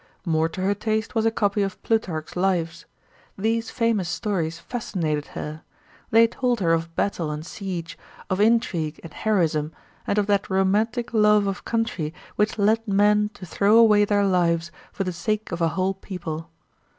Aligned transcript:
More 0.25 0.49
to 0.49 0.61
her 0.61 0.73
taste 0.73 1.13
was 1.13 1.27
a 1.27 1.29
copy 1.29 1.61
of 1.61 1.79
Plutarch's 1.83 2.35
Lives. 2.35 2.87
These 3.37 3.69
famous 3.69 4.09
stories 4.09 4.57
fascinated 4.57 5.27
her. 5.37 5.61
They 6.09 6.25
told 6.25 6.59
her 6.59 6.73
of 6.73 6.95
battle 6.95 7.29
and 7.29 7.45
siege, 7.45 7.99
of 8.27 8.39
intrigue 8.41 8.99
and 9.03 9.13
heroism, 9.13 9.73
and 10.07 10.17
of 10.17 10.25
that 10.25 10.49
romantic 10.49 11.13
love 11.13 11.45
of 11.45 11.65
country 11.65 12.15
which 12.35 12.57
led 12.57 12.87
men 12.87 13.29
to 13.35 13.45
throw 13.45 13.77
away 13.77 14.03
their 14.03 14.25
lives 14.25 14.71
for 14.91 15.03
the 15.03 15.13
sake 15.13 15.51
of 15.51 15.61
a 15.61 15.67
whole 15.67 15.93
people. 15.93 16.49